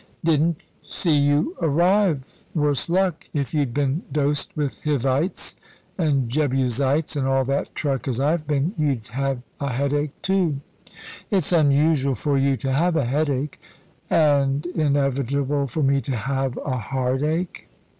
"Didn't 0.23 0.61
see 0.81 1.15
you 1.15 1.55
arrive, 1.61 2.23
worse 2.55 2.89
luck. 2.89 3.27
If 3.35 3.53
you'd 3.53 3.71
been 3.71 4.01
dosed 4.11 4.49
with 4.57 4.81
Hivites 4.83 5.55
and 5.95 6.27
Jebusites 6.27 7.15
and 7.15 7.27
all 7.27 7.45
that 7.45 7.75
truck, 7.75 8.07
as 8.07 8.19
I've 8.19 8.47
been, 8.47 8.73
you'd 8.79 9.09
have 9.09 9.43
a 9.59 9.69
headache, 9.69 10.19
too." 10.23 10.59
"It's 11.29 11.51
unusual 11.51 12.15
for 12.15 12.35
you 12.35 12.57
to 12.57 12.71
have 12.71 12.95
a 12.95 13.05
headache." 13.05 13.59
"And 14.09 14.65
inevitable 14.65 15.67
for 15.67 15.83
me 15.83 16.01
to 16.01 16.15
have 16.15 16.57
a 16.65 16.77
heartache." 16.79 17.69